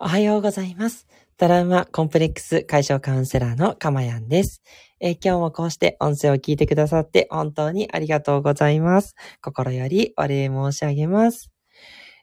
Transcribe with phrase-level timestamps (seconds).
[0.00, 1.08] おはようございます。
[1.36, 4.62] トラウマコンプレックス解消カウンセラーのかまやんです、
[5.00, 9.16] えー今日もこうして音声を聞いてくださって本当にありがとうございます。
[9.42, 11.57] 心よりお礼申し上げます。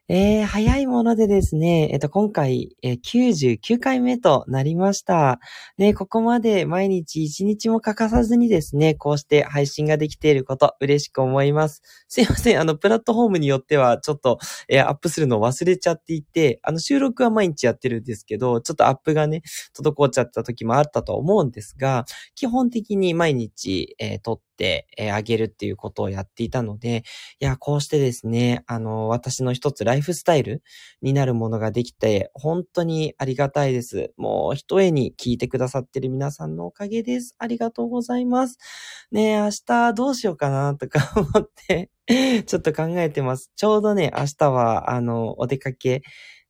[0.08, 5.40] えー、早いものでですね、えっと、今回、えー99回目となりました。
[5.80, 11.82] ね、ここまで毎日1日も欠かさずにですね、こうして配信ができていること、嬉しく思います。
[12.08, 14.38] すいません、あの、プラットフォームによっては、ちょっと、
[14.70, 19.42] えーアップするのを忘れちゃっていて、あの、収録は毎日やってるんですけど、ちょっとアップがね、
[19.76, 24.46] 滞っちゃった時もあったと思うんですが、基本的に毎日、えー撮って、
[24.98, 27.04] えーあげるっていうことをやっていたので、
[27.40, 30.62] いや、こうしてですね、あの、私の一つライフスタイル
[31.02, 34.14] になるものができて、本当にありがたいです。
[34.18, 37.36] もう、一重に聞いてくださってる皆さんのおかげです。
[37.40, 38.58] ありがとうございます。
[39.12, 41.92] ねえ、明日どうしようかなとか 思って、
[42.46, 43.52] ちょっと考えてます。
[43.56, 46.02] ちょうどね、明日は、あの、お出かけ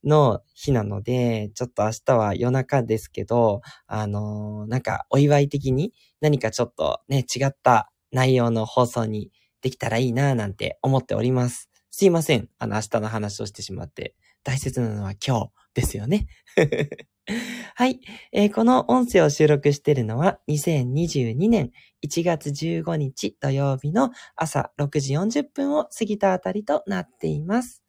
[0.03, 11.69] の日なので、ちょっと明日は夜中ですけど、あの、なんかお祝い的に何かちょっとね、違った内容の放送にできたらいいなぁなんて思っております。
[11.91, 12.49] すいません。
[12.59, 14.15] あの、明日の話をしてしまって。
[14.43, 16.27] 大切なのは今日ですよね。
[17.73, 17.99] はい、
[18.31, 21.71] えーこの音声を収録しているのは2022年
[22.05, 27.81] 1月15日土曜日の朝6時40分を過ぎたあたりとなっています。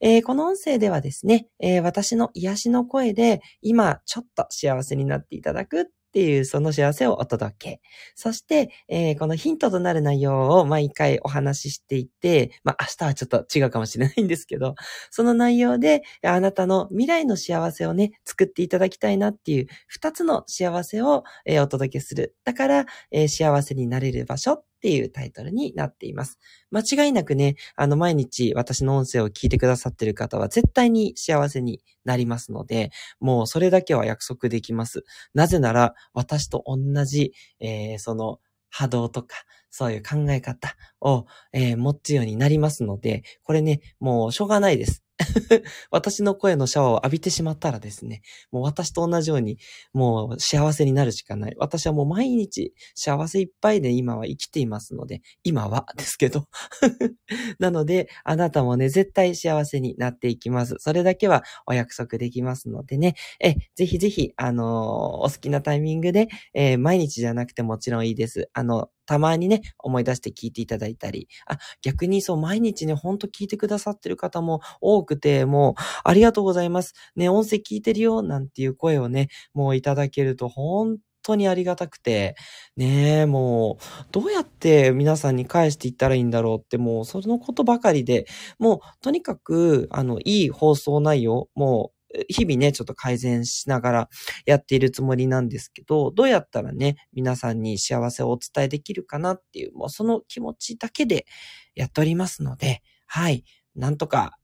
[0.00, 7.80] えーこの音声ではですね、えー私の癒しの声で今ちょっと幸せになっていただくっていうその幸せをお届け。
[8.14, 14.76] そして、えーこのヒントとなる内容を毎回お話ししていて、まあ明日はちょっと違うかもしれないんですけど、
[15.10, 22.36] その内容であなたの未来の幸せをね、作っていただきたいなっていう二つの幸せを、えーお届けする。
[22.44, 26.38] だから、えー幸せになれる場所っていうタイトルになっています。
[26.70, 35.04] 間違いなくね、あの毎日私の音声を聞いてくださってる方は絶対に幸せになりますので、もうそれだけは約束できます。
[35.32, 36.76] なぜなら私と同
[37.06, 39.36] じ、えーその波動とか、
[39.70, 45.03] そういう考え方を、えー持つようになりますので、これね、もうしょうがないです。
[45.90, 49.58] 私の声のシャワーを浴びてしまったらですね、もう私と同じように、
[49.92, 51.54] もう幸せになるしかない。
[51.58, 56.48] 私はもう毎日幸せいっぱいで今は生きていますので、今はですけど。
[57.60, 60.74] なので、あなたもね、絶対幸せになっていきます。
[60.78, 68.48] それだけはお約束できますのでね、え、ぜひぜひ、あのーお好きなタイミングで、えー毎日じゃなくてもちろんいいです。
[68.52, 76.94] あの、たまにね、思い出して聞いていただいたり、あ、逆にそう、毎日ね、ほんと聞いてくださってる方も多くて、もう、ありがとうございます。
[77.16, 82.36] ね、音声聞いてるよ、なんていう声をね、もういただけると、本当にありがたくて、
[82.76, 88.26] ねえ、もう、どうやって皆さんに返していったらいいんだろうって、もう、そのことばかりで、
[88.58, 94.08] もう、とにかく、あの、いい放送内容、もう、日々ね、ちょっと改善しながら
[94.46, 101.26] やっているつもりなんですけど、どうやったらね、皆さんに幸せをお伝えできるかなっていう、もうその気持ちだけで
[101.74, 104.38] やっておりますので、はい、なんとか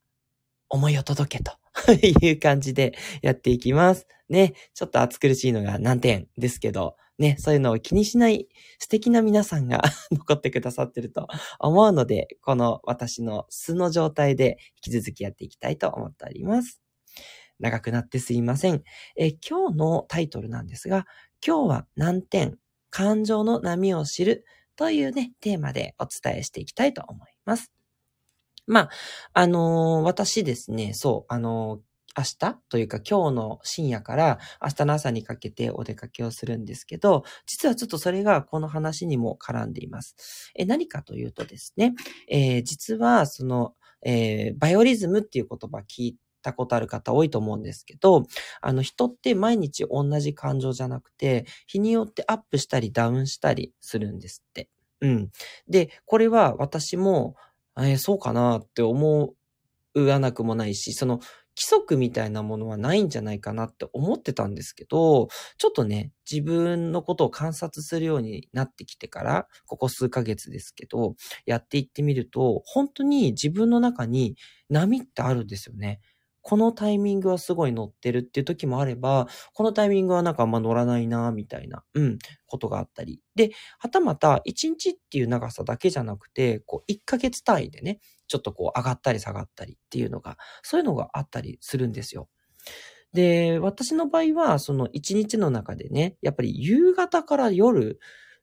[0.69, 1.53] 思いを届けと
[1.93, 4.07] いう感じでやっていきます。
[4.29, 8.49] ね、ちょっと暑苦しいのが難点ですけど、ね、そういうのを気にしない
[8.79, 11.27] 素敵な皆さんが 残ってくださってると
[11.59, 16.81] 思うので、この私の素の状態で引き続きやっていきたいと思っております。
[17.61, 18.83] 長くなってすいません。
[19.17, 21.07] え今日のタイトルなんですが、
[21.47, 22.59] 今日は難点、
[22.91, 24.45] 感情の波を知る
[24.77, 27.73] というね、テーマでお伝えしていきたいと思います。
[28.67, 28.91] まあ、
[29.35, 31.81] あのー私ですね、そう、あのー
[32.17, 40.51] 明日というか今日の深夜から明日の朝にかけてお出かけをするんですけど、実はちょっとそれがこの話にも絡んでいます。
[40.57, 41.95] え、何かというとですね、
[42.29, 48.25] えー実はその、えバイオリズムっていう言葉聞いたことある方多いと思うんですけど、
[48.61, 54.69] あの人って毎日同じ感情じゃなくて、日によってアップしたりダウンしたりするんですって。
[55.01, 55.31] うん。
[55.69, 57.37] で、これは私も、
[57.79, 59.35] えーそうかなって思
[59.95, 61.19] うわなくもないし、その
[61.57, 65.29] 規則みたいなものはないんじゃないかなって思ってたんですけど、
[65.59, 71.17] ちょっとね、自分のことを観察するようになってきてから、ここ数ヶ月ですけど、
[71.47, 74.37] やっていってみると、本当に自分の中に
[74.69, 76.01] 波ってあるんですよね。
[76.43, 83.21] このタイミングはすごい乗ってるっていう時もあれば、このタイミングはなんかあんま乗らないな、みたいな、うん、ことがあったり。
[83.35, 92.29] で、はたまた、1日っていう長さだけじゃなくて、こう、1ヶ月単位でね、ちょっとこう、上がったり下がったりっていうのが、そういうのがあったりするんですよ。
[93.13, 97.99] で、私の場合は、その1日の中でね、やっぱり夕方から夜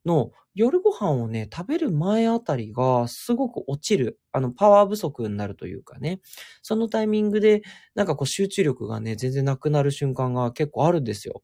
[0.06, 6.20] の夜ご飯をね、食べる前あたりがすごく落ちる、あの、パワー不足になるというかね、
[6.62, 7.62] そのタイミングで、
[7.96, 11.44] なんかこう集中力がね、全然なくなる瞬間が結構あるんですよ。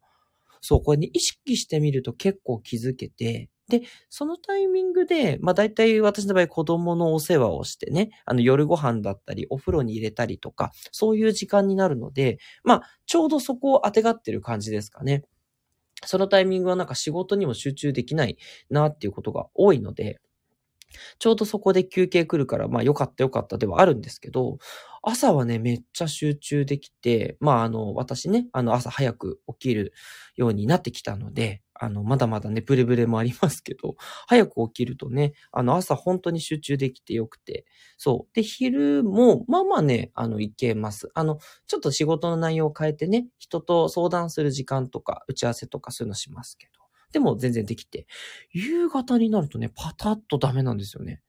[0.61, 15.23] そう、これね、意識してみると結構気づけて、で、そのタイミングで、まあ大体私の場合子供のお世話をしてね、あの夜ご飯だったり、お風呂に入れたりとか、そういう時間になるので、まあちょうどそこを当てがってる感じですかね。
[16.05, 18.37] そのタイミングはなんか仕事にも集中できない
[18.69, 20.19] なっていうことが多いので、
[21.19, 24.57] ちょうどそこで休憩来るから、まあ良かった良かったではあるんですけど、
[25.01, 29.93] 朝はね、めっちゃ集中できて、まああの、私ね、あの朝早く起きる
[30.35, 33.95] ようになってきたので、あの、まだまだね、ブレブレもありますけど、
[34.27, 37.65] 早く起きるとね、あの、朝本当に集中できてよくて、
[37.97, 38.35] そう。
[38.35, 41.09] で、昼も、まあまあね、あの、いけます。
[41.13, 46.82] あの、ちょっと仕事の内容を変えてね、人と相談する時間とか、打ち合わせとかそういうのしますけど、
[47.13, 48.07] でも全然できて、
[48.51, 51.21] 夕方になるとね、パタッとダメなんですよね。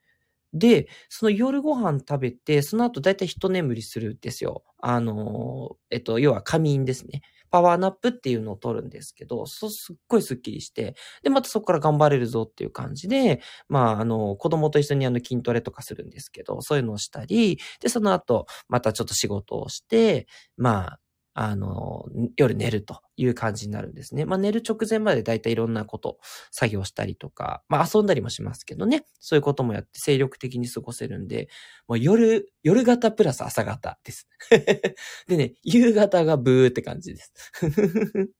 [0.52, 4.62] で、その夜ご飯食べて、その後だいたい一眠りするんですよ。
[4.78, 7.22] あの、えっと、要は仮眠ですね。
[7.50, 20.26] パワーナップっていうのを取るんですけど、そうすっごいスッキリして、で、またそこから頑張れるぞっていう感じで、まあ、あの、子供と一緒にあの筋トレとかするんですけど、そういうのをしたり、で、その後、またちょっと仕事をして、
[20.56, 21.00] まあ、
[21.34, 24.24] あの、夜寝るという感じになるんですね。
[24.24, 26.18] まあ寝る直前までだいたいいろんなこと、
[26.52, 29.04] 作業したりとか、まあ遊んだりもしますけどね。
[29.20, 31.48] そういうこともやって精力的に過ごせるんで、
[31.88, 34.28] もう夜、夜型プラス朝型です。
[35.28, 37.32] でね、夕方がブーって感じです。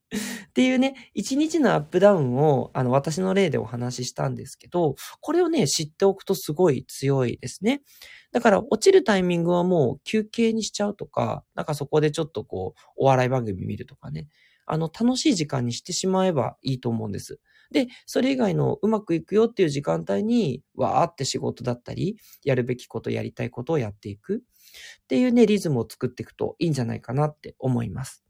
[0.54, 7.82] っていうね、一日のアップダウンを、あの、私の例でお話ししたんですけど、これをね、知っておくとすごい強いですね。
[8.30, 14.28] だから、落ちるタイミングはもう休憩にしちゃうとか、なんかそこでちょっとこう、お笑い番組見るとかね。
[14.64, 17.40] あの、楽しい時間にしてしまえばいいと思うんです。
[17.72, 28.23] で、それ以外のうまくいくよっていう時間帯に、わーって仕事だったり、やるべきこと、やりたいことをやっていくっていうね、リズムを作っていくといいんじゃないかなって思います。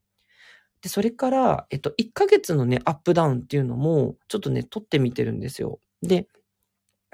[0.85, 5.81] で、それから、えっと、1ヶ月のね、アップダウンっていうのも、ちょっとね、撮ってみてるんですよ。
[6.03, 6.29] で、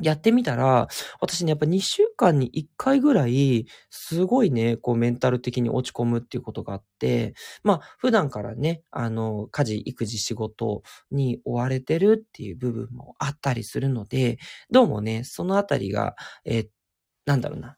[0.03, 0.89] やってみたら、
[1.21, 10.83] 私ね、やっぱ2週間に1回ぐらい、すごいね、こうメンタル的に落ち込むっていうことがあって、まあ、普段からね、あの、家事、育児、仕事
[11.13, 14.39] に追われてるっていう部分もあったりするので、
[14.73, 16.69] どうもね、そのあたりが、えー、
[17.25, 17.77] なんだろうな、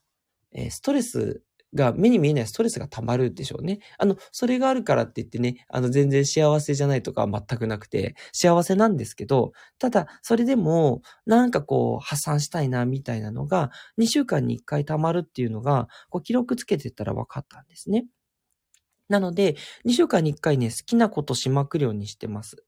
[0.53, 1.43] えー、ストレス
[1.75, 3.81] が目に見えないストレスが溜まるでしょうね。
[3.99, 18.07] あの、それがあるからって言ってね、あの、全然幸せじゃないとかは全くなくて、幸せなんですけど、ただ、それでも、なんかこう、発散したいな、みたいなのが、2週間に1回溜まるっていうのが、こう、記録つけてたら分かったんですね。
[19.09, 22.65] なので、2週間に1回ね、好きなことしまくるようにしてます。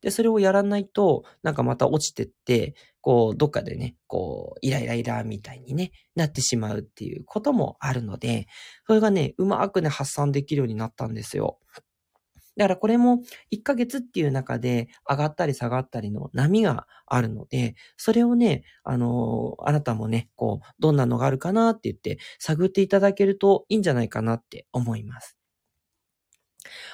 [0.00, 8.46] で、それをやらないと、なんかまた落ちてって、こう、どっかでね、こう、イライライラみたいにね、なってしまうっていうこともあるので、
[8.86, 11.58] それがね、うまくね、発散できるようになったんですよ。
[12.58, 13.22] だからこれも
[13.52, 25.37] 1ヶ月っていう中で上がったり下がったりの波があるので、それをね、あのあなたもね、こう、どんなのがあるかなって言って探っていただけるといいんじゃないかなって思います。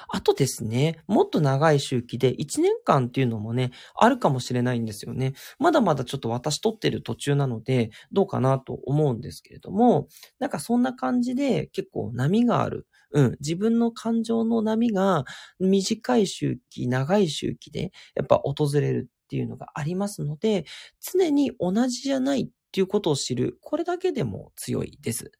[0.09, 5.33] あとですね、もっと長い周期で1年間っていうのもね、あるかもしれないんですよね。
[5.59, 10.07] まだまだちょっと私撮ってる途中なので、どうかなと思うんですけれども、
[10.39, 12.87] なんかそんな感じで結構波がある。
[13.11, 15.23] うん、自分の感情の波が
[15.59, 20.65] 短い周期、長い周期でやっぱ訪れるっていうのがありますので、
[20.99, 23.57] 常に同じじゃないっていうことを知る。
[23.61, 25.31] これだけでも強いです。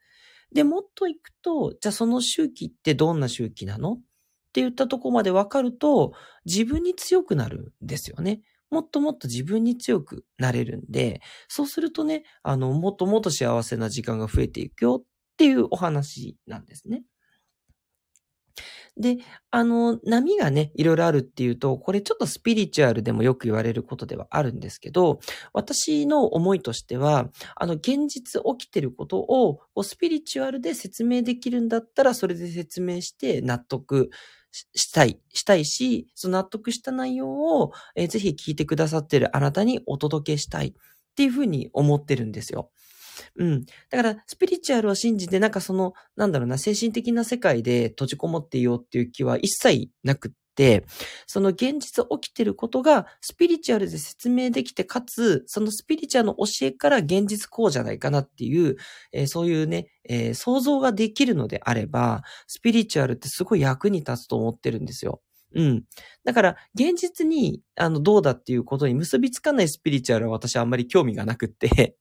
[0.54, 3.98] で、もっと行くと、じゃあその周期ってどんな周期なの？
[4.56, 6.14] って言ったとこまで分かると、
[6.46, 8.40] 自分に強くなるんですよね。
[8.72, 11.20] もっともっと自分に強くなれるんで、
[11.50, 17.04] そうするとね、あの、もっともっと幸せな時間が増えていくよっていうお話なんですね。
[18.98, 19.18] で、
[19.52, 25.20] あの、波がね、いろいろあるっていうと、これちょっとスピリチュアルでもよく言われることではあるんですけど、
[25.54, 34.10] 私の思いとしては、あの、現実起きてることを、スピリチュアルで説明できるんだったら、それで説明して納得
[34.52, 40.74] したい、したいし、その納得した内容を、えー、ぜひ聞いてくださってるあなたにお届けしたいっ
[41.16, 42.72] ていうふうに思ってるんですよ。
[43.38, 43.66] うん。
[43.66, 50.86] だから、スピリチュアルを信じて、なんかその、なんだろうな、精神的な世界で閉じこもっていようっていう気は一切なくって、
[51.28, 58.78] その現実起きてることがスピリチュアルで説明できて、かつ、そのスピリチュアルの教えから現実こうじゃないかなっていう、
[59.12, 65.22] えー、そういうね、えー、想像ができるのであれば、スピリチュアルってすごい役に立つと思ってるんですよ。
[65.56, 65.84] うん。
[66.26, 71.96] だから、現実に、あの、どうだっていうことに結びつかないスピリチュアルは私はあんまり興味がなくって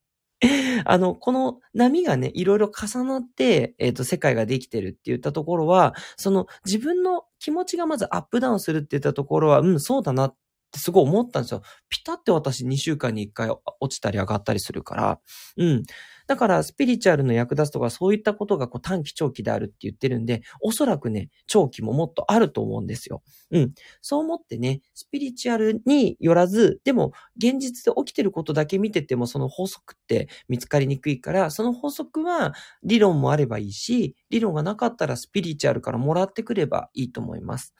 [0.85, 10.35] あの、この波がね、いろいろ重なって、えっ、ー、と、世界ができてるって言ったところは、その自分の気持ちがまずアップダウンするって言ったところは、うん、そうだなっ
[10.71, 11.61] てすごい思ったんですよ。
[11.89, 13.49] ピタって私2週間に1回
[13.79, 15.19] 落ちたり上がったりするから。
[15.57, 15.83] うん。
[16.27, 23.21] だから、スピリチュアルの役立つとか、そういったことがこう短期長期であるって言ってるんで、おそらくね、長期ももっとあると思うんですよ。
[23.51, 23.73] うん。
[24.01, 32.53] そう思ってね、スピリチュアルによらず、でも、現実で起きてることだけ見てても、その法則って見つかりにくいから、その法則は
[32.83, 37.73] 理論もあればいいし、理論がなかったらスピリチュアルからもらってくればいいと思います。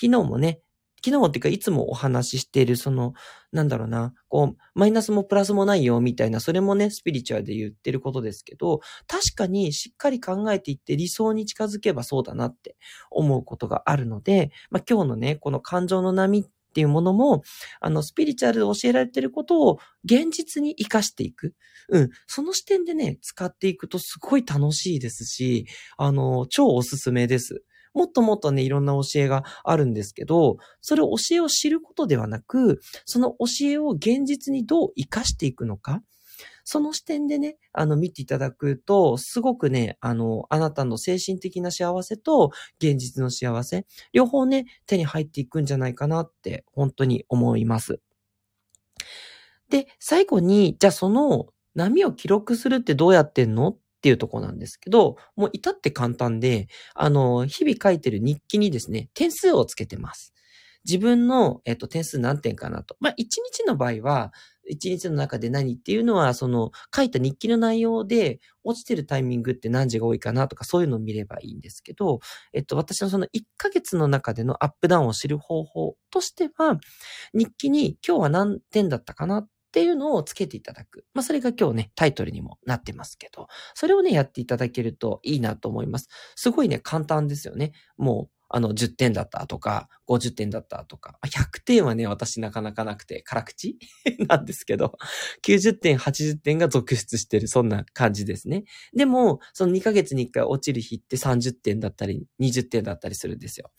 [0.00, 0.60] 昨日もね、
[1.04, 3.12] 昨日っていうかいつもお話ししている、その、
[3.52, 12.76] なんだろうな、こう、マイナスもプラスもないよ、みたいな、それもね、スピリチュアルで言ってることですけど、確かにしっかり考えていって理想に近づけばそうだなって
[13.10, 16.44] 思うことがあるので、まあ今日のね、この感情の波っ
[16.74, 17.42] ていうものも、
[17.80, 21.54] あの、スピリチュアルで教えられてることを現実に活かしていく。
[21.90, 22.10] うん。
[22.26, 25.66] その視点でね、使っていくとすごい楽しいですし、
[25.98, 27.62] あの、超おすすめです。
[27.94, 36.02] もっともっとね、いろんな教えがあるんですけど、それを教えを知ることではなく、その教えを現実にどう活かしていくのか。
[36.64, 48.00] その視点でね、あの、見ていただくと、すごくね、あの、あなたの精神的な幸せと現実の幸せ、両方ね、手に入っていくんじゃないかなって、本当に思います。
[49.68, 53.68] で、最後に、じゃあその波を記録するってどうやってんの？
[53.68, 60.34] っっていうとこなんですけど、もう至って簡単で、あの、日々書いてる日記にですね、点数をつけてます。
[60.84, 62.98] 自分の、えっと、点数何点かなと。
[63.00, 64.34] まあ、1日の場合は、
[64.70, 72.20] 1日の中で何っていうのは、その、書いた日記の内容で、落ちてるタイミングって何時が多いかなとか、そういうのを見ればいいんですけど、
[72.52, 76.78] えっと、私のその1ヶ月の中でのアップダウンを知る方法としては、
[77.32, 81.04] 日記に今日は何点だったかなっっていうのをつけていただく。
[81.14, 86.08] まあ、それが今日ね、タイトルにもなってますけど、それをね、やっていただけるといいなと思います。
[86.36, 87.72] すごいね、簡単ですよね。
[87.96, 93.78] もう、あの、10点だったとか、50点だったとか、100点はね、私なかなかなくて、辛口？
[94.28, 94.96] なんですけど、
[95.44, 98.64] 90点、80点が続出してる、そんな感じですね。
[98.94, 103.70] でも、その2ヶ月に1回落ちる日って30点だったり、20点だったりするんですよ。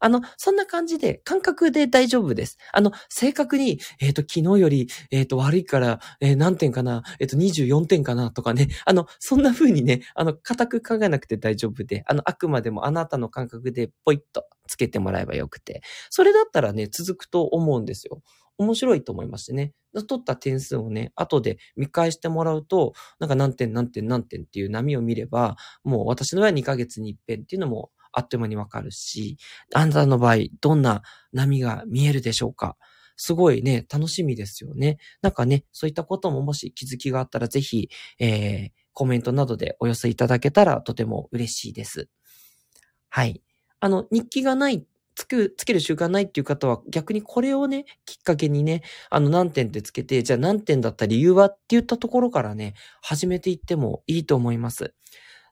[0.00, 2.58] あの、そんな感じで、感覚で大丈夫です。
[2.72, 15.82] あの、正確に、えっ、ー、と、昨日より、えっ、ー、と、悪いから、えー、何点かな、えっ、と、24点かな、とかね、あの、そんな風にね、あの、固く考えなくて大丈夫で、あの、あくまでもあなたの感覚で、ポイッとつけてもらえばよくて。
[16.10, 18.22] それだったらね、続くと思うんですよ。
[18.56, 19.72] 面白いと思いましてね。
[20.08, 29.38] 取った点数をね、後で見返してもらうと、なんか何点何点何点っていう波を見れば、もう私の場合は2ヶ月に一遍っていうのもあっという間にわかるし、
[29.74, 31.02] あなたの場合、どんな
[31.32, 32.76] 波が見えるでしょうか
[33.16, 34.98] すごいね、楽しみですよね。
[35.22, 42.08] なんかね、そういったことももし気づきがあったらぜひ、えー、コメントなどでお寄せいただけたらとても嬉しいです。
[43.08, 43.42] はい。
[43.84, 52.72] あの、日記がない、つく、つける習慣ないっていう方は逆にこれをね、きっかけにね、あの何点ってつけて、じゃあ何点だった理由はって言ったところからね、
[53.02, 54.94] 始めていってもいいと思います。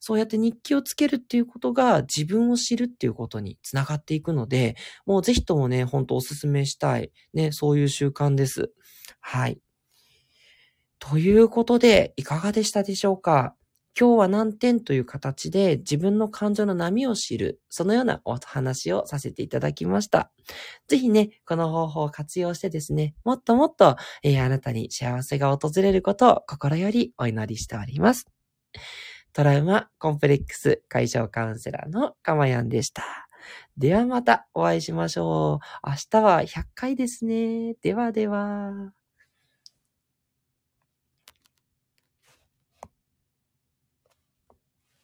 [0.01, 8.73] そうやって日記をつけるっていうことが自分を知るっていうことにつながっていくので、もうぜひともね、ほんとお勧めしたい、ね、そういう習慣です。
[9.21, 9.61] はい。
[10.99, 13.55] ということで、いかがでしたでしょうか？
[13.99, 20.31] 今日は何点という形で自分の感情の波を知る、そのようなお話をさせていただきました。
[20.89, 28.27] ぜひね、この方法を活用してですね、もっともっと、えー、あなたに幸せが訪れることを心よりお祈りしております。
[29.35, 33.29] トラウマコンプレックス解消カウンセラーのかまやんでした。
[33.77, 35.89] ではまたお会いしましょう。
[35.89, 37.75] 明日は100回ですね。
[37.83, 39.02] ではでは。